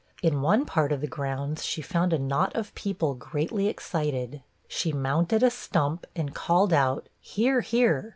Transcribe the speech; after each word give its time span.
In 0.23 0.41
one 0.41 0.65
part 0.65 0.91
of 0.91 1.01
the 1.01 1.05
grounds, 1.07 1.63
she 1.63 1.83
found 1.83 2.11
a 2.11 2.17
knot 2.17 2.55
of 2.55 2.73
people 2.73 3.13
greatly 3.13 3.67
excited: 3.67 4.41
she 4.67 4.91
mounted 4.91 5.43
a 5.43 5.51
stump 5.51 6.07
and 6.15 6.33
called 6.33 6.73
out, 6.73 7.07
'Hear! 7.19 7.61
hear!' 7.61 8.09